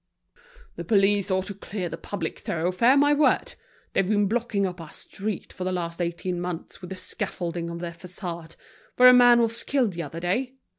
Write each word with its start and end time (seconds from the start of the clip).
"The 0.77 0.83
police 0.83 1.29
ought 1.29 1.45
to 1.45 1.53
clear 1.53 1.87
the 1.87 1.95
public 1.95 2.39
thoroughfare, 2.39 2.97
my 2.97 3.13
word! 3.13 3.53
They've 3.93 4.07
been 4.09 4.25
blocking 4.27 4.65
up 4.65 4.81
our 4.81 4.89
street 4.89 5.53
for 5.53 5.63
the 5.63 5.71
last 5.71 6.01
eighteen 6.01 6.41
months 6.41 6.81
with 6.81 6.89
the 6.89 6.95
scaffolding 6.95 7.69
of 7.69 7.77
their 7.77 7.91
façade, 7.91 8.55
where 8.95 9.09
a 9.09 9.13
man 9.13 9.43
was 9.43 9.61
killed 9.63 9.93
the 9.93 10.01
other 10.01 10.19
day. 10.19 10.55